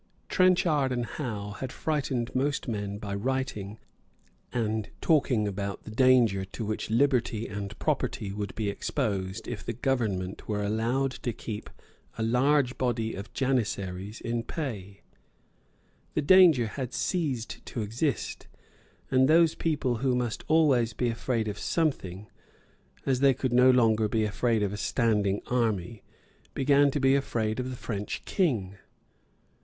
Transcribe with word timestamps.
Trenchard 0.29 0.91
and 0.91 1.05
Howe 1.05 1.51
had 1.59 1.71
frightened 1.71 2.33
most 2.33 2.67
men 2.67 2.97
by 2.97 3.13
writing 3.13 3.77
and 4.51 4.89
talking 4.99 5.47
about 5.47 5.83
the 5.83 5.91
danger 5.91 6.43
to 6.43 6.65
which 6.65 6.89
liberty 6.89 7.47
and 7.47 7.77
property 7.77 8.31
would 8.31 8.55
be 8.55 8.67
exposed 8.67 9.47
if 9.47 9.63
the 9.63 9.73
government 9.73 10.47
were 10.47 10.63
allowed 10.63 11.11
to 11.21 11.31
keep 11.31 11.69
a 12.17 12.23
large 12.23 12.79
body 12.79 13.13
of 13.13 13.31
Janissaries 13.33 14.19
in 14.21 14.41
pay. 14.41 15.01
The 16.15 16.23
danger 16.23 16.65
had 16.65 16.95
ceased 16.95 17.63
to 17.67 17.83
exist; 17.83 18.47
and 19.11 19.27
those 19.29 19.53
people 19.53 19.97
who 19.97 20.15
must 20.15 20.43
always 20.47 20.93
be 20.93 21.09
afraid 21.09 21.47
of 21.47 21.59
something, 21.59 22.25
as 23.05 23.19
they 23.19 23.35
could 23.35 23.53
no 23.53 23.69
longer 23.69 24.07
be 24.07 24.23
afraid 24.23 24.63
of 24.63 24.73
a 24.73 24.77
standing 24.77 25.43
army, 25.45 26.01
began 26.55 26.89
to 26.89 26.99
be 26.99 27.13
afraid 27.13 27.59
of 27.59 27.69
the 27.69 27.75
French 27.77 28.23
King. 28.25 28.77